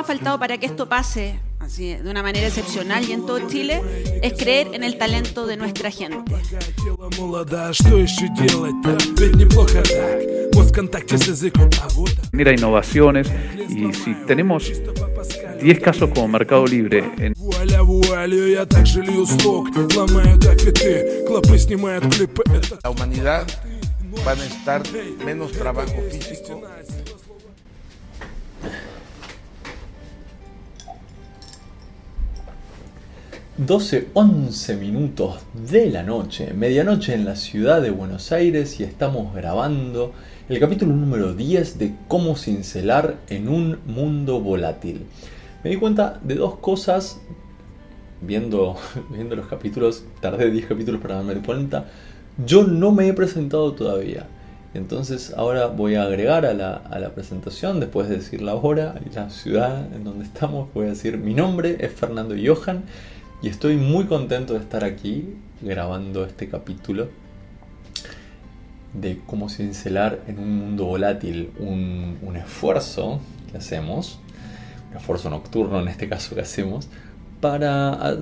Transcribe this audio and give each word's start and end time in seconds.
ha 0.00 0.04
faltado 0.04 0.38
para 0.38 0.56
que 0.58 0.66
esto 0.66 0.88
pase 0.88 1.38
así 1.58 1.94
de 1.94 2.10
una 2.10 2.22
manera 2.22 2.46
excepcional 2.46 3.04
y 3.04 3.12
en 3.12 3.26
todo 3.26 3.46
Chile 3.48 3.82
es 4.22 4.32
creer 4.32 4.68
en 4.72 4.82
el 4.82 4.96
talento 4.96 5.46
de 5.46 5.58
nuestra 5.58 5.90
gente. 5.90 6.32
Mira 12.32 12.52
innovaciones 12.52 13.30
y 13.68 13.92
si 13.92 14.14
tenemos 14.26 14.72
10 15.60 15.80
casos 15.80 16.10
como 16.14 16.28
Mercado 16.28 16.66
Libre 16.66 17.04
en 17.18 17.34
La 22.82 22.90
humanidad 22.90 23.46
va 24.26 24.32
a 24.32 24.34
necesitar 24.34 24.82
menos 25.24 25.52
trabajo 25.52 25.92
físico 26.10 26.62
12, 33.66 34.08
11 34.14 34.76
minutos 34.76 35.34
de 35.52 35.90
la 35.90 36.02
noche, 36.02 36.54
medianoche 36.54 37.12
en 37.12 37.26
la 37.26 37.36
ciudad 37.36 37.82
de 37.82 37.90
Buenos 37.90 38.32
Aires 38.32 38.80
y 38.80 38.84
estamos 38.84 39.34
grabando 39.34 40.14
el 40.48 40.58
capítulo 40.58 40.96
número 40.96 41.34
10 41.34 41.78
de 41.78 41.94
cómo 42.08 42.36
cincelar 42.36 43.16
en 43.28 43.50
un 43.50 43.78
mundo 43.84 44.40
volátil. 44.40 45.04
Me 45.62 45.68
di 45.68 45.76
cuenta 45.76 46.18
de 46.22 46.36
dos 46.36 46.56
cosas 46.56 47.20
viendo, 48.22 48.76
viendo 49.10 49.36
los 49.36 49.46
capítulos, 49.46 50.04
tardé 50.22 50.50
10 50.50 50.64
capítulos 50.64 51.02
para 51.02 51.16
darme 51.16 51.34
cuenta, 51.42 51.84
yo 52.46 52.64
no 52.64 52.92
me 52.92 53.08
he 53.08 53.12
presentado 53.12 53.74
todavía. 53.74 54.26
Entonces 54.72 55.34
ahora 55.36 55.66
voy 55.66 55.96
a 55.96 56.04
agregar 56.04 56.46
a 56.46 56.54
la, 56.54 56.76
a 56.76 56.98
la 56.98 57.10
presentación, 57.10 57.78
después 57.78 58.08
de 58.08 58.16
decir 58.16 58.40
la 58.40 58.54
hora 58.54 58.94
y 59.04 59.14
la 59.14 59.28
ciudad 59.28 59.94
en 59.94 60.02
donde 60.02 60.24
estamos, 60.24 60.72
voy 60.72 60.86
a 60.86 60.90
decir 60.90 61.18
mi 61.18 61.34
nombre 61.34 61.76
es 61.78 61.92
Fernando 61.92 62.34
Johan 62.42 62.84
y 63.42 63.48
estoy 63.48 63.76
muy 63.76 64.04
contento 64.04 64.54
de 64.54 64.60
estar 64.60 64.84
aquí 64.84 65.34
grabando 65.62 66.24
este 66.24 66.48
capítulo 66.48 67.08
de 68.92 69.20
cómo 69.26 69.48
cincelar 69.48 70.20
en 70.26 70.38
un 70.38 70.58
mundo 70.58 70.84
volátil 70.84 71.50
un, 71.58 72.18
esfuerzo 72.36 73.20
que 73.50 73.58
hacemos, 73.58 74.18
un 74.90 74.98
esfuerzo 74.98 75.30
nocturno 75.30 75.80
en 75.80 75.88
este 75.88 76.08
caso 76.08 76.34
que 76.34 76.42
hacemos, 76.42 76.88
para 77.40 78.16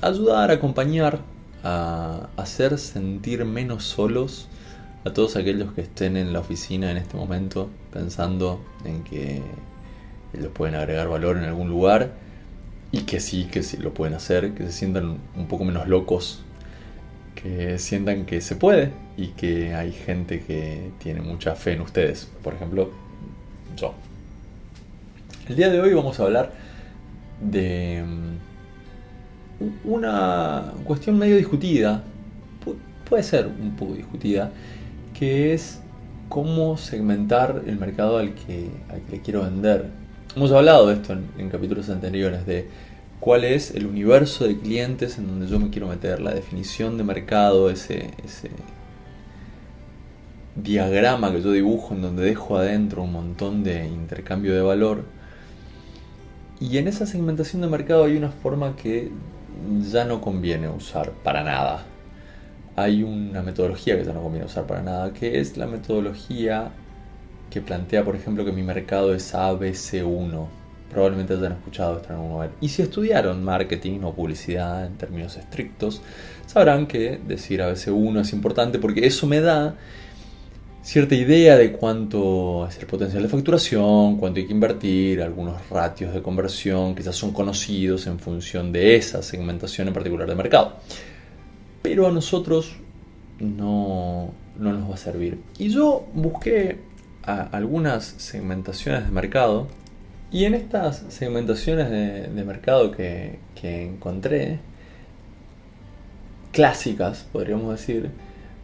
ayudar, 0.00 0.50
acompañar, 0.50 1.20
a 1.64 2.28
hacer 2.36 2.78
sentir 2.78 3.44
menos 3.44 3.84
solos 3.84 4.48
a 5.04 5.12
todos 5.12 5.36
aquellos 5.36 5.72
que 5.72 5.80
estén 5.80 6.16
en 6.16 6.32
la 6.32 6.40
oficina 6.40 6.90
en 6.90 6.96
este 6.96 7.16
momento 7.16 7.68
pensando 7.92 8.60
en 8.84 9.02
que 9.04 9.42
ellos 10.32 10.50
pueden 10.52 10.74
agregar 10.74 11.08
valor 11.08 11.36
en 11.36 11.44
algún 11.44 11.68
lugar 11.68 12.12
y 12.92 13.00
que 13.00 13.20
sí, 13.20 13.44
que 13.44 13.62
sí 13.62 13.78
lo 13.78 13.94
pueden 13.94 14.14
hacer, 14.14 14.52
que 14.52 14.64
se 14.66 14.72
sientan 14.72 15.16
un 15.34 15.48
poco 15.48 15.64
menos 15.64 15.88
locos, 15.88 16.42
que 17.34 17.78
sientan 17.78 18.26
que 18.26 18.42
se 18.42 18.54
puede 18.54 18.92
y 19.16 19.28
que 19.28 19.74
hay 19.74 19.92
gente 19.92 20.40
que 20.40 20.90
tiene 20.98 21.22
mucha 21.22 21.54
fe 21.54 21.72
en 21.72 21.80
ustedes. 21.80 22.30
Por 22.42 22.52
ejemplo, 22.52 22.90
yo. 23.76 23.94
El 25.48 25.56
día 25.56 25.70
de 25.70 25.80
hoy 25.80 25.94
vamos 25.94 26.20
a 26.20 26.24
hablar 26.24 26.52
de 27.40 28.04
mm, 28.06 29.90
una 29.90 30.74
cuestión 30.84 31.18
medio 31.18 31.36
discutida, 31.36 32.04
puede 33.08 33.22
ser 33.22 33.46
un 33.46 33.74
poco 33.74 33.94
discutida, 33.94 34.52
que 35.18 35.54
es 35.54 35.80
cómo 36.28 36.76
segmentar 36.76 37.62
el 37.66 37.78
mercado 37.78 38.18
al 38.18 38.34
que, 38.34 38.68
al 38.90 39.00
que 39.02 39.16
le 39.16 39.22
quiero 39.22 39.42
vender 39.42 40.01
Hemos 40.34 40.50
hablado 40.50 40.86
de 40.86 40.94
esto 40.94 41.12
en, 41.12 41.50
capítulos 41.50 41.90
anteriores, 41.90 42.46
de 42.46 42.66
cuál 43.20 43.44
es 43.44 43.72
el 43.74 43.84
universo 43.84 44.48
de 44.48 44.58
clientes 44.58 45.18
en 45.18 45.26
donde 45.26 45.46
yo 45.46 45.60
me 45.60 45.68
quiero 45.68 45.88
meter, 45.88 46.22
la 46.22 46.32
definición 46.32 46.96
de 46.96 47.04
mercado, 47.04 47.68
ese, 47.68 48.12
ese 48.24 48.48
diagrama 50.56 51.32
que 51.32 51.42
yo 51.42 51.52
dibujo 51.52 51.92
en 51.92 52.00
donde 52.00 52.22
dejo 52.24 52.56
adentro 52.56 53.02
un 53.02 53.12
montón 53.12 53.62
de 53.62 53.86
intercambio 53.86 54.54
de 54.54 54.62
valor. 54.62 55.04
Y 56.58 56.78
en 56.78 56.88
esa 56.88 57.04
segmentación 57.04 57.60
de 57.60 57.68
mercado 57.68 58.04
hay 58.04 58.16
una 58.16 58.30
forma 58.30 58.74
que 58.74 59.10
ya 59.92 60.06
no 60.06 60.22
conviene 60.22 60.70
usar 60.70 61.10
para 61.10 61.44
nada. 61.44 61.84
Hay 62.74 63.02
una 63.02 63.42
metodología 63.42 63.98
que 63.98 64.04
ya 64.06 64.14
no 64.14 64.22
conviene 64.22 64.46
usar 64.46 64.66
para 64.66 64.80
nada, 64.80 65.12
que 65.12 65.40
es 65.40 65.58
la 65.58 65.66
metodología 65.66 66.72
que 67.52 67.60
plantea, 67.60 68.02
por 68.02 68.16
ejemplo, 68.16 68.46
que 68.46 68.52
mi 68.52 68.62
mercado 68.62 69.14
es 69.14 69.34
ABC1. 69.34 70.46
Probablemente 70.90 71.34
hayan 71.34 71.52
escuchado 71.52 71.96
esto 71.96 72.08
en 72.08 72.14
algún 72.14 72.32
momento. 72.32 72.56
Y 72.62 72.68
si 72.68 72.80
estudiaron 72.80 73.44
marketing 73.44 74.00
o 74.04 74.14
publicidad 74.14 74.86
en 74.86 74.96
términos 74.96 75.36
estrictos, 75.36 76.00
sabrán 76.46 76.86
que 76.86 77.20
decir 77.26 77.60
ABC1 77.60 78.20
es 78.22 78.32
importante 78.32 78.78
porque 78.78 79.06
eso 79.06 79.26
me 79.26 79.40
da 79.40 79.74
cierta 80.82 81.14
idea 81.14 81.58
de 81.58 81.72
cuánto 81.72 82.66
es 82.66 82.78
el 82.78 82.86
potencial 82.86 83.22
de 83.22 83.28
facturación, 83.28 84.16
cuánto 84.16 84.40
hay 84.40 84.46
que 84.46 84.52
invertir, 84.52 85.20
algunos 85.20 85.68
ratios 85.68 86.14
de 86.14 86.22
conversión 86.22 86.94
que 86.94 87.02
ya 87.02 87.12
son 87.12 87.32
conocidos 87.32 88.06
en 88.06 88.18
función 88.18 88.72
de 88.72 88.96
esa 88.96 89.22
segmentación 89.22 89.88
en 89.88 89.94
particular 89.94 90.26
de 90.26 90.34
mercado. 90.34 90.76
Pero 91.82 92.06
a 92.06 92.10
nosotros 92.10 92.76
no, 93.38 94.32
no 94.58 94.72
nos 94.72 94.90
va 94.90 94.94
a 94.94 94.98
servir. 94.98 95.38
Y 95.58 95.68
yo 95.68 96.06
busqué 96.14 96.91
algunas 97.22 98.04
segmentaciones 98.04 99.04
de 99.04 99.10
mercado. 99.10 99.68
Y 100.30 100.46
en 100.46 100.54
estas 100.54 101.04
segmentaciones 101.08 101.90
de, 101.90 102.44
mercado 102.44 102.90
que, 102.90 103.38
encontré, 103.62 104.60
clásicas, 106.52 107.26
podríamos 107.32 107.70
decir, 107.70 108.10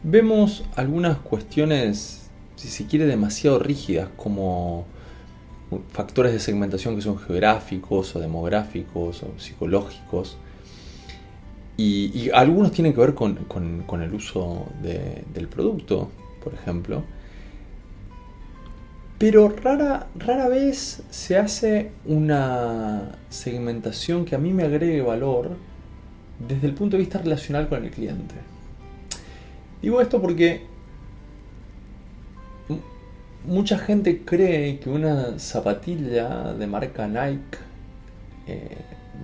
vemos 0.02 0.64
algunas 0.76 1.18
cuestiones, 1.18 2.30
si 2.56 2.68
se 2.68 2.86
quiere, 2.86 3.06
demasiado 3.06 3.58
rígidas, 3.58 4.08
como 4.16 4.86
factores 5.90 6.32
de 6.32 6.40
segmentación 6.40 6.96
que 6.96 7.02
son 7.02 7.18
geográficos 7.18 8.16
o 8.16 8.20
demográficos 8.20 9.22
o 9.22 9.38
psicológicos. 9.38 10.38
Y, 11.76 12.30
algunos 12.30 12.72
tienen 12.72 12.92
que 12.92 13.00
ver 13.00 13.14
con, 13.14 14.02
el 14.02 14.14
uso 14.14 14.66
del 14.82 15.48
producto, 15.48 16.10
por 16.42 16.54
ejemplo. 16.54 17.04
Pero 19.18 19.48
rara, 19.48 20.06
rara 20.16 20.48
vez 20.48 21.02
se 21.10 21.36
hace 21.36 21.90
una 22.06 23.16
segmentación 23.28 24.24
que 24.24 24.36
a 24.36 24.38
mí 24.38 24.52
me 24.52 24.62
agregue 24.62 25.02
valor 25.02 25.56
desde 26.46 26.68
el 26.68 26.74
punto 26.74 26.96
de 26.96 27.02
vista 27.02 27.18
relacional 27.18 27.68
con 27.68 27.84
el 27.84 27.90
cliente. 27.90 28.36
Digo 29.82 30.00
esto 30.00 30.20
porque 30.20 30.62
mucha 33.44 33.78
gente 33.78 34.22
cree 34.24 34.78
que 34.78 34.88
una 34.88 35.38
zapatilla 35.40 36.52
de 36.54 36.66
marca 36.68 37.08
Nike 37.08 37.58
eh, 38.46 38.76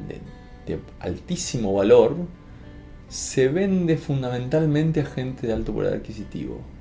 de, 0.08 0.74
de, 0.74 0.80
altísimo 0.98 1.72
valor 1.72 2.16
se 3.08 3.48
vende 3.48 3.96
fundamentalmente 3.96 5.02
a 5.02 5.06
gente 5.06 5.46
de 5.46 5.52
alto 5.52 5.72
poder 5.72 5.94
adquisitivo. 5.94 6.73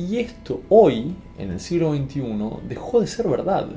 Y 0.00 0.16
esto 0.16 0.62
hoy, 0.70 1.14
en 1.36 1.50
el 1.50 1.60
siglo 1.60 1.94
XXI, 1.94 2.22
dejó 2.66 3.02
de 3.02 3.06
ser 3.06 3.28
verdad. 3.28 3.68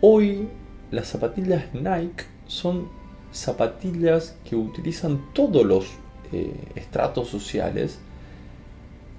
Hoy 0.00 0.46
las 0.92 1.08
zapatillas 1.08 1.64
Nike 1.74 2.26
son 2.46 2.86
zapatillas 3.32 4.36
que 4.48 4.54
utilizan 4.54 5.20
todos 5.32 5.66
los 5.66 5.86
eh, 6.32 6.54
estratos 6.76 7.28
sociales 7.28 7.98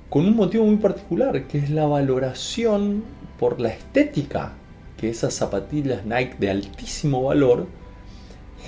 con 0.10 0.26
un 0.26 0.38
motivo 0.38 0.66
muy 0.66 0.78
particular, 0.78 1.46
que 1.46 1.58
es 1.58 1.70
la 1.70 1.88
valoración 1.88 3.04
por 3.38 3.60
la 3.60 3.70
estética 3.70 4.54
que 4.96 5.10
esas 5.10 5.34
zapatillas 5.34 6.06
Nike 6.06 6.38
de 6.40 6.52
altísimo 6.52 7.24
valor 7.24 7.68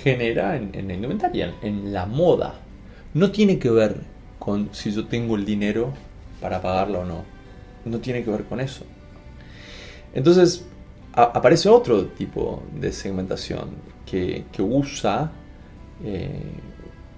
genera 0.02 0.56
en, 0.58 0.74
en 0.74 0.88
la 0.88 0.94
indumentaria, 0.94 1.54
en 1.62 1.94
la 1.94 2.04
moda. 2.04 2.60
No 3.14 3.30
tiene 3.30 3.58
que 3.58 3.70
ver 3.70 4.02
con 4.38 4.68
si 4.72 4.92
yo 4.92 5.06
tengo 5.06 5.36
el 5.36 5.46
dinero 5.46 5.94
para 6.42 6.60
pagarla 6.60 6.98
o 6.98 7.04
no 7.06 7.35
no 7.86 7.98
tiene 7.98 8.22
que 8.22 8.30
ver 8.30 8.44
con 8.44 8.60
eso. 8.60 8.84
Entonces 10.14 10.66
aparece 11.12 11.68
otro 11.68 12.06
tipo 12.06 12.62
de 12.78 12.92
segmentación 12.92 13.70
que, 14.04 14.44
usa 14.58 15.32
eh, 16.04 16.42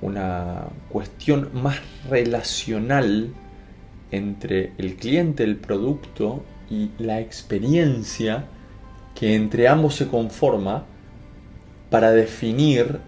una 0.01 0.67
cuestión 0.89 1.51
más 1.53 1.77
relacional 2.09 3.33
entre 4.11 4.73
el 4.79 4.97
cliente, 4.97 5.45
el 5.45 5.57
producto 5.57 6.43
y 6.71 6.91
la 6.99 7.21
experiencia 7.21 8.47
que 9.15 9.35
entre 9.35 9.69
ambos 9.69 9.97
se 9.97 10.07
conforma 10.07 10.85
para 11.91 12.13
definir 12.13 13.01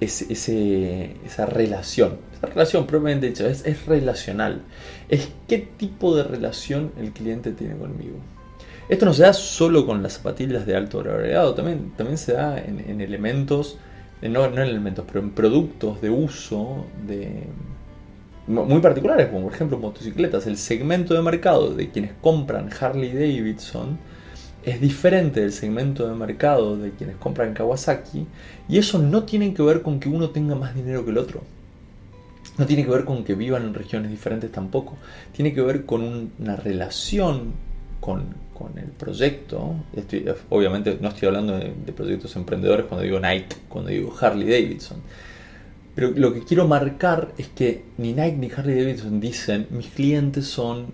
esa 0.00 1.46
relación. 1.46 2.18
Esa 2.36 2.46
relación, 2.46 2.86
propiamente 2.86 3.28
dicho, 3.28 3.46
es, 3.46 3.86
relacional. 3.86 4.62
Es 5.08 5.30
qué 5.48 5.58
tipo 5.58 6.16
de 6.16 6.24
relación 6.24 6.92
el 6.98 7.12
cliente 7.12 7.52
tiene 7.52 7.76
conmigo. 7.76 8.16
Esto 8.88 9.06
no 9.06 9.14
se 9.14 9.22
da 9.22 9.32
solo 9.32 9.86
con 9.86 10.02
las 10.02 10.14
zapatillas 10.14 10.66
de 10.66 10.76
alto 10.76 10.98
valor 10.98 11.16
agregado, 11.16 11.54
también, 11.54 11.92
también 11.96 12.18
se 12.18 12.34
da 12.34 12.58
en, 12.58 13.00
elementos, 13.00 13.78
no, 14.20 14.48
no 14.48 14.62
en 14.62 14.68
elementos, 14.68 15.06
pero 15.06 15.20
en 15.20 15.30
productos 15.30 16.02
de 16.02 16.10
uso 16.10 16.84
de, 17.06 17.44
muy 18.46 18.80
particulares, 18.80 19.28
como 19.28 19.44
por 19.44 19.54
ejemplo 19.54 19.78
motocicletas. 19.78 20.46
El 20.46 20.58
segmento 20.58 21.14
de 21.14 21.22
mercado 21.22 21.74
de 21.74 21.90
quienes 21.90 22.12
compran 22.20 22.68
Harley 22.78 23.12
Davidson 23.12 23.98
es 24.64 24.80
diferente 24.80 25.40
del 25.40 25.52
segmento 25.52 26.08
de 26.08 26.14
mercado 26.14 26.76
de 26.76 26.90
quienes 26.90 27.16
compran 27.16 27.52
Kawasaki 27.52 28.26
y 28.68 28.78
eso 28.78 28.98
no 28.98 29.24
tiene 29.24 29.52
que 29.52 29.62
ver 29.62 29.82
con 29.82 30.00
que 30.00 30.08
uno 30.08 30.30
tenga 30.30 30.54
más 30.54 30.74
dinero 30.74 31.04
que 31.04 31.10
el 31.10 31.18
otro. 31.18 31.42
No 32.56 32.66
tiene 32.66 32.84
que 32.84 32.90
ver 32.90 33.04
con 33.04 33.24
que 33.24 33.34
vivan 33.34 33.64
en 33.64 33.74
regiones 33.74 34.10
diferentes 34.10 34.50
tampoco. 34.50 34.96
Tiene 35.32 35.52
que 35.52 35.60
ver 35.60 35.84
con 35.84 36.30
una 36.38 36.56
relación 36.56 37.52
con, 38.00 38.44
el 38.76 38.90
proyecto. 38.90 39.74
obviamente 40.48 40.96
no 41.00 41.08
estoy 41.08 41.28
hablando 41.28 41.58
de, 41.58 41.74
de, 41.84 41.92
proyectos 41.92 42.36
emprendedores 42.36 42.86
cuando 42.86 43.04
digo 43.04 43.18
Nike, 43.18 43.56
cuando 43.68 43.90
digo 43.90 44.14
Harley 44.18 44.48
Davidson. 44.48 44.98
Pero 45.94 46.10
lo 46.10 46.32
que 46.32 46.44
quiero 46.44 46.66
marcar 46.66 47.32
es 47.38 47.48
que 47.48 47.84
ni 47.98 48.12
Nike 48.12 48.36
ni 48.36 48.50
Harley 48.50 48.78
Davidson 48.78 49.20
dicen 49.20 49.66
mis 49.70 49.88
clientes 49.88 50.46
son 50.46 50.86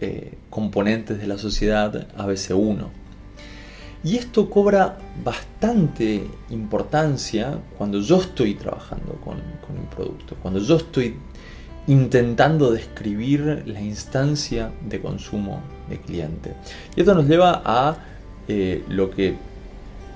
eh, 0.00 0.38
componentes 0.48 1.18
de 1.18 1.26
la 1.26 1.38
sociedad 1.38 2.06
ABC1. 2.16 2.86
Y 4.04 4.16
esto 4.16 4.48
cobra 4.48 4.96
bastante 5.24 6.24
importancia 6.50 7.58
cuando 7.76 8.00
yo 8.00 8.20
estoy 8.20 8.54
trabajando 8.54 9.14
con, 9.24 9.34
un 9.36 9.86
producto, 9.94 10.36
cuando 10.40 10.60
yo 10.60 10.76
estoy 10.76 11.16
intentando 11.88 12.70
describir 12.70 13.64
la 13.66 13.80
instancia 13.80 14.70
de 14.88 15.00
consumo 15.00 15.62
de 15.90 15.98
cliente. 15.98 16.54
Y 16.94 17.00
esto 17.00 17.14
nos 17.14 17.26
lleva 17.26 17.60
a 17.64 17.96
eh, 18.46 18.84
lo, 18.88 19.10
que, 19.10 19.34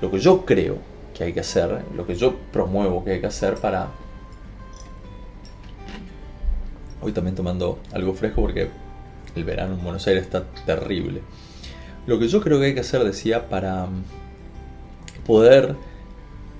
lo 0.00 0.10
que 0.12 0.20
yo 0.20 0.44
creo 0.44 0.78
que 1.12 1.24
hay 1.24 1.32
que 1.32 1.40
hacer, 1.40 1.84
lo 1.96 2.06
que 2.06 2.14
yo 2.14 2.36
promuevo 2.52 3.04
que 3.04 3.12
hay 3.12 3.20
que 3.20 3.26
hacer 3.26 3.56
para... 3.56 3.88
Hoy 7.00 7.10
también 7.10 7.34
tomando 7.34 7.80
algo 7.92 8.14
fresco 8.14 8.42
porque 8.42 8.70
el 9.34 9.44
verano 9.44 9.74
en 9.74 9.82
Buenos 9.82 10.06
Aires 10.06 10.24
está 10.24 10.44
terrible. 10.66 11.22
Lo 12.06 12.18
que 12.18 12.28
yo 12.28 12.40
creo 12.40 12.58
que 12.58 12.66
hay 12.66 12.74
que 12.74 12.80
hacer, 12.80 13.04
decía, 13.04 13.48
para 13.48 13.86
mm, 13.86 14.02
poder 15.26 15.76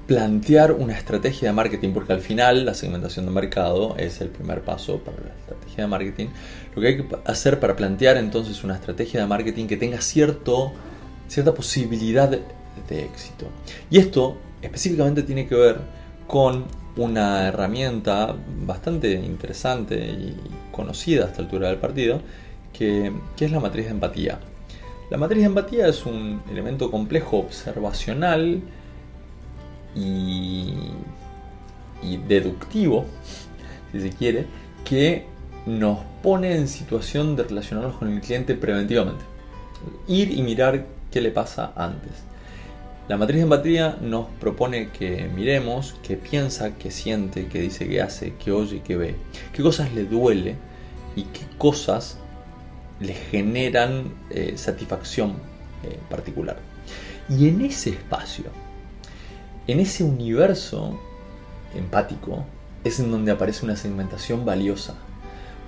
plantear 0.06 0.72
una 0.72 0.94
estrategia 0.94 1.48
de 1.48 1.54
marketing, 1.54 1.92
porque 1.92 2.12
al 2.12 2.20
final 2.20 2.64
la 2.64 2.74
segmentación 2.74 3.24
de 3.24 3.32
mercado 3.32 3.96
es 3.96 4.20
el 4.20 4.28
primer 4.28 4.62
paso 4.62 4.98
para 4.98 5.19
la 5.19 5.34
estrategia 5.34 5.84
de 5.84 5.88
marketing. 5.88 6.26
Lo 6.74 6.82
que 6.82 6.88
hay 6.88 6.96
que 6.96 7.06
hacer 7.24 7.60
para 7.60 7.76
plantear 7.76 8.16
entonces 8.16 8.62
una 8.64 8.74
estrategia 8.74 9.20
de 9.20 9.26
marketing 9.26 9.66
que 9.66 9.76
tenga 9.76 10.00
cierto, 10.00 10.72
cierta 11.28 11.54
posibilidad 11.54 12.28
de, 12.28 12.42
de 12.88 13.04
éxito. 13.04 13.46
Y 13.90 13.98
esto 13.98 14.38
específicamente 14.60 15.22
tiene 15.22 15.46
que 15.46 15.54
ver 15.54 15.78
con 16.26 16.64
una 16.96 17.48
herramienta 17.48 18.36
bastante 18.64 19.12
interesante 19.12 19.96
y 19.96 20.36
conocida 20.70 21.24
a 21.24 21.28
esta 21.28 21.42
altura 21.42 21.69
del 21.69 21.78
partido, 21.78 22.20
que, 22.72 23.12
es 23.38 23.50
la 23.50 23.60
matriz 23.60 23.86
de 23.86 23.92
empatía. 23.92 24.38
La 25.10 25.19
matriz 25.19 25.40
de 25.40 25.46
empatía 25.46 25.88
es 25.88 26.06
un 26.06 26.42
elemento 26.50 26.90
complejo 26.90 27.38
observacional 27.38 28.62
y, 29.94 30.74
y 32.02 32.16
deductivo, 32.28 33.04
si 33.92 34.00
se 34.00 34.10
quiere, 34.10 34.46
que 34.84 35.26
nos 35.66 35.98
pone 36.22 36.56
en 36.56 36.69
situación 36.69 37.36
de 37.36 37.44
relacionarnos 37.44 37.96
con 37.96 38.12
el 38.12 38.20
cliente 38.20 38.54
preventivamente. 38.54 39.24
Ir 40.06 40.30
y 40.30 40.42
mirar 40.42 40.86
qué 41.10 41.20
le 41.20 41.30
pasa 41.30 41.72
antes. 41.76 42.12
La 43.08 43.16
matriz 43.16 43.38
de 43.38 43.42
empatía 43.42 43.98
nos 44.00 44.28
propone 44.40 44.90
que 44.90 45.28
miremos 45.34 45.96
qué 46.02 46.16
piensa, 46.16 46.78
qué 46.78 46.90
siente, 46.90 47.48
qué 47.48 47.60
dice, 47.60 47.88
qué 47.88 48.00
hace, 48.00 48.34
qué 48.42 48.52
oye, 48.52 48.80
qué 48.84 48.96
ve, 48.96 49.16
qué 49.52 49.62
cosas 49.62 49.92
le 49.92 50.04
duele 50.04 50.56
y 51.16 51.24
qué 51.24 51.42
cosas 51.58 52.19
le 53.02 53.14
generan 53.14 54.12
eh, 54.31 54.54
satisfacción 54.56 55.34
eh, 55.82 55.99
particular. 56.08 56.56
Y 57.28 57.49
en 57.49 57.62
ese 57.62 57.90
espacio, 57.90 58.44
en 59.66 59.81
ese 59.81 60.04
universo 60.04 60.99
empático, 61.75 62.44
es 62.84 63.00
en 63.00 63.10
donde 63.10 63.32
aparece 63.32 63.64
una 63.64 63.76
segmentación 63.76 64.44
valiosa. 64.44 64.94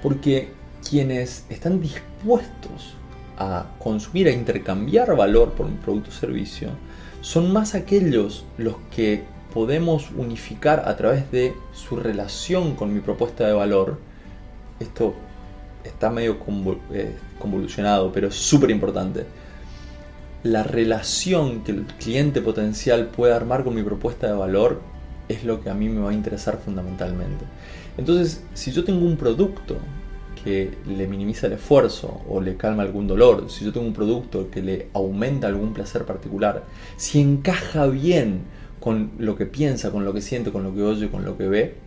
Porque 0.02 0.50
quienes 0.88 1.46
están 1.48 1.81
dispuestos 1.81 2.94
a 3.38 3.66
consumir, 3.78 4.28
a 4.28 4.32
intercambiar 4.32 5.16
valor 5.16 5.52
por 5.52 5.66
un 5.66 5.76
producto 5.76 6.10
o 6.10 6.12
servicio, 6.12 6.70
son 7.20 7.52
más 7.52 7.75
aquellos 7.75 8.44
los 8.58 8.76
que 8.94 9.25
podemos 9.52 10.10
unificar 10.10 10.84
a 10.87 10.96
través 10.96 11.30
de 11.30 11.54
su 11.72 11.96
relación 11.96 12.75
con 12.75 12.92
mi 12.92 13.00
propuesta 13.00 13.46
de 13.46 13.52
valor. 13.52 13.98
Esto 14.80 15.14
está 15.84 16.10
medio 16.10 16.38
eh, 16.92 17.14
convolucionado, 17.38 18.12
pero 18.12 18.28
es 18.28 18.34
súper 18.34 18.70
importante. 18.70 19.25
La 20.42 20.62
relación 20.62 21.62
que 21.62 21.72
el 21.72 21.84
cliente 21.84 22.40
potencial 22.40 23.06
puede 23.06 23.34
armar 23.34 23.64
con 23.64 23.75
mi 23.75 23.82
propuesta 23.82 24.26
de 24.26 24.34
valor 24.34 24.81
es 25.28 25.44
lo 25.44 25.62
que 25.62 25.70
a 25.70 25.75
mí 25.75 25.88
me 25.88 26.00
va 26.00 26.10
a 26.10 26.14
interesar 26.14 26.58
fundamentalmente. 26.62 27.44
Entonces, 27.96 28.42
si 28.54 28.72
yo 28.72 28.84
tengo 28.84 29.06
un 29.06 29.16
producto 29.16 29.76
que 30.42 30.76
le 30.86 31.06
minimiza 31.06 31.46
el 31.46 31.54
esfuerzo 31.54 32.20
o 32.28 32.40
le 32.40 32.56
calma 32.56 32.82
algún 32.82 33.06
dolor, 33.06 33.50
si 33.50 33.64
yo 33.64 33.72
tengo 33.72 33.87
un 33.87 33.94
producto 33.94 34.50
que 34.50 34.60
le 34.60 34.88
aumenta 34.92 35.46
algún 35.46 35.72
placer 35.72 36.04
particular, 36.04 36.64
si 36.96 37.20
encaja 37.20 37.87
bien 37.87 38.42
con 38.80 39.12
lo 39.19 39.37
que 39.37 39.46
piensa, 39.46 39.90
con 39.90 40.04
lo 40.04 40.12
que 40.12 40.20
siente, 40.20 40.52
con 40.52 40.62
lo 40.62 40.75
que 40.75 40.82
oye, 40.82 41.08
con 41.08 41.25
lo 41.25 41.38
que 41.38 41.48
ve, 41.48 41.83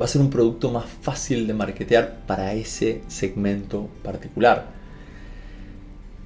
va 0.00 0.04
a 0.04 0.08
ser 0.08 0.20
un 0.20 0.30
producto 0.30 0.70
más 0.70 0.86
fácil 1.00 1.46
de 1.46 1.54
marketear 1.54 2.20
para 2.26 2.52
ese 2.54 3.02
segmento 3.08 3.88
particular. 4.02 4.66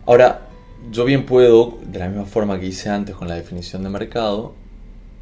Ahora, 0.06 0.48
yo 0.90 1.04
bien 1.04 1.26
puedo, 1.26 1.78
de 1.84 1.98
la 1.98 2.08
misma 2.08 2.26
forma 2.26 2.60
que 2.60 2.66
hice 2.66 2.88
antes 2.88 3.14
con 3.14 3.28
la 3.28 3.34
definición 3.34 3.82
de 3.82 3.90
mercado, 3.90 4.54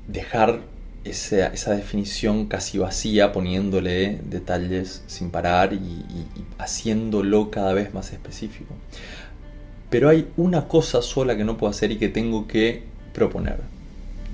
dejar 0.08 0.60
esa, 1.04 1.74
definición 1.74 2.46
casi 2.46 2.78
vacía 2.78 3.32
poniéndole 3.32 4.20
detalles 4.24 5.02
sin 5.06 5.30
parar 5.30 5.72
y, 5.72 5.76
y 5.76 6.26
haciéndolo 6.58 7.50
cada 7.50 7.72
vez 7.72 7.94
más 7.94 8.12
específico. 8.12 8.74
Pero 9.90 10.08
hay 10.08 10.28
una 10.36 10.66
cosa 10.66 11.02
sola 11.02 11.36
que 11.36 11.44
no 11.44 11.56
puedo 11.56 11.70
hacer 11.70 11.92
y 11.92 11.98
que 11.98 12.08
tengo 12.08 12.46
que 12.46 12.82
proponer. 13.12 13.60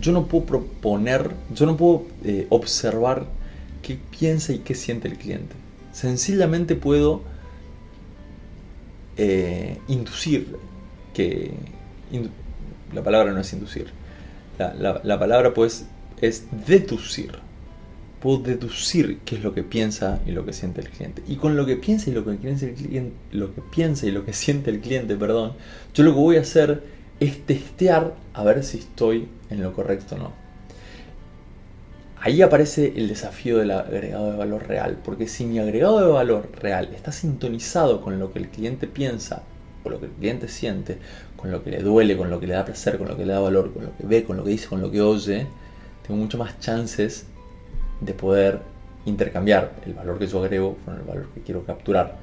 Yo 0.01 0.13
no 0.13 0.27
puedo 0.27 0.47
proponer, 0.47 1.31
yo 1.55 1.67
no 1.67 1.77
puedo 1.77 2.07
eh, 2.25 2.47
observar 2.49 3.27
qué 3.83 3.99
piensa 4.19 4.53
y 4.53 4.59
qué 4.59 4.75
siente 4.75 5.09
el 5.09 5.17
cliente. 5.17 5.55
Sencillamente 5.93 6.77
puedo 6.77 7.23
eh, 9.17 9.79
inducir 9.89 10.57
que... 11.15 11.53
la 12.95 13.03
palabra 13.03 13.33
no 13.33 13.41
es 13.41 13.53
inducir. 13.53 13.89
La, 14.59 15.19
palabra 15.19 15.55
pues 15.55 15.87
es 16.21 16.45
deducir. 16.67 17.33
Puedo 18.21 18.39
deducir 18.39 19.21
qué 19.25 19.37
es 19.37 19.43
lo 19.43 19.55
que 19.55 19.63
piensa 19.63 20.21
y 20.27 20.33
lo 20.33 20.45
que 20.45 20.53
siente 20.53 20.83
el 20.83 20.91
cliente. 20.91 21.23
Y 21.27 21.37
con 21.37 21.57
lo 21.57 21.65
que 21.65 21.77
piensa 21.77 22.11
y 22.11 22.13
lo 22.13 22.25
que 22.25 22.33
el 22.33 22.75
cliente, 22.75 23.13
lo 23.33 23.55
que 23.55 23.63
piensa 23.63 24.07
y 24.07 24.11
lo 24.11 24.25
que 24.25 24.33
siente 24.35 24.71
el 24.71 24.81
cliente, 24.81 25.17
perdón, 25.17 25.55
yo 25.95 26.05
lo 26.05 26.13
que 26.13 26.21
voy 26.21 26.37
a 26.37 26.43
hacer 26.43 26.83
es 27.19 27.45
testear 27.47 28.15
a 28.35 28.45
ver 28.45 28.63
si 28.63 28.79
estoy 28.79 29.29
en 29.49 29.63
lo 29.63 29.73
correcto 29.73 30.15
o 30.15 30.19
no 30.19 30.50
ahí 32.21 32.43
aparece 32.43 32.93
el 32.97 33.09
desafío 33.09 33.59
del 33.59 33.71
agregado 33.71 34.31
de 34.31 34.37
valor 34.37 34.67
real, 34.69 34.99
porque 35.03 35.27
si 35.27 35.47
mi 35.47 35.59
agregado 35.59 36.01
de 36.01 36.13
valor 36.13 36.51
real 36.61 36.91
está 36.95 37.13
sintonizado 37.13 38.03
con 38.03 38.19
lo 38.19 38.33
que 38.33 38.39
el 38.39 38.49
cliente 38.49 38.87
piensa, 38.87 39.43
con 39.83 39.93
lo 39.93 40.01
que 40.01 40.07
el 40.07 40.13
cliente 40.13 40.49
siente, 40.49 40.99
con 41.37 41.51
lo 41.51 41.65
que 41.65 41.71
le 41.71 41.81
duele, 41.81 42.17
con 42.17 42.29
lo 42.29 42.39
que 42.39 42.47
le 42.47 42.55
da 42.55 42.65
placer, 42.65 42.99
con 42.99 43.09
lo 43.09 43.17
que 43.17 43.25
le 43.25 43.33
da 43.33 43.41
valor, 43.41 43.73
con 43.73 43.85
lo 43.85 43.97
que 43.97 44.07
ve, 44.07 44.25
con 44.25 44.37
lo 44.37 44.45
que 44.45 44.51
dice, 44.51 44.69
con 44.69 44.83
lo 44.83 44.91
que 44.91 45.01
oye, 45.01 45.47
tengo 46.07 46.21
mucho 46.21 46.37
más 46.37 46.59
chances 46.61 47.27
de 48.01 48.13
poder 48.13 48.61
intercambiar 49.07 49.73
el 49.87 49.95
valor 49.95 50.19
que 50.19 50.27
yo 50.27 50.43
agrego 50.43 50.77
con 50.85 50.97
el 50.97 51.03
valor 51.03 51.29
que 51.35 51.41
quiero 51.41 51.65
capturar. 51.65 52.19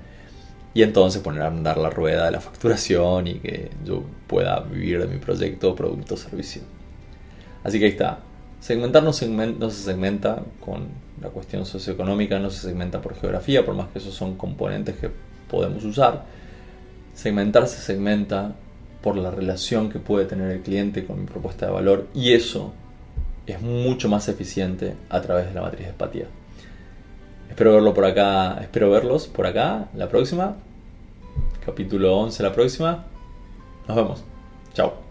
Y 0.75 0.83
entonces 0.83 1.23
poner 1.23 1.41
a 1.41 1.47
andar 1.47 1.79
la 1.79 1.89
rueda 1.89 2.25
de 2.25 2.31
la 2.31 2.39
facturación 2.39 3.25
y 3.25 3.39
que 3.39 3.71
yo 3.83 4.03
pueda 4.27 4.59
vivir 4.59 4.99
de 4.99 5.07
mi 5.07 5.17
proyecto, 5.17 5.73
producto 5.73 6.13
o 6.13 6.17
servicio. 6.17 6.61
Así 7.63 7.79
que 7.79 7.85
ahí 7.85 7.91
está. 7.91 8.26
Segmentar 8.67 9.01
no, 9.01 9.13
se 9.13 9.29
segmenta 9.71 10.43
con 10.59 10.89
la 11.21 11.29
cuestión 11.29 11.65
socioeconómica, 11.65 12.37
no 12.37 12.49
se 12.49 12.67
segmenta 12.67 12.99
por 12.99 13.15
geografía, 13.15 13.65
por 13.65 13.75
más 13.75 13.87
que 13.87 13.99
esos 13.99 14.13
son 14.13 14.35
componentes 14.35 14.97
que 14.97 15.09
podemos 15.49 15.85
usar. 15.85 16.25
Segmentar 17.15 17.65
se 17.69 17.79
segmenta 17.79 18.55
por 19.01 19.15
la 19.15 19.31
relación 19.31 19.89
que 19.89 19.99
puede 19.99 20.25
tener 20.25 20.51
el 20.51 20.63
cliente 20.63 21.05
con 21.05 21.21
mi 21.21 21.25
propuesta 21.25 21.65
de 21.65 21.71
valor 21.71 22.07
y 22.13 22.33
eso 22.33 22.73
es 23.45 23.61
mucho 23.61 24.09
más 24.09 24.27
eficiente 24.27 24.95
a 25.07 25.21
través 25.21 25.47
de 25.47 25.53
la 25.53 25.61
matriz 25.61 25.85
de 25.85 25.91
empatía. 25.91 26.25
Espero 27.49 27.71
verlo 27.71 27.93
por 27.93 28.03
acá, 28.03 28.57
espero 28.59 28.91
verlos 28.91 29.27
por 29.27 29.47
acá 29.47 29.87
la 29.95 30.09
próxima. 30.09 30.57
Capítulo 31.65 32.17
11 32.17 32.43
la 32.43 32.51
próxima. 32.51 33.05
Nos 33.87 33.95
vemos. 33.95 34.23
Chao. 34.73 35.06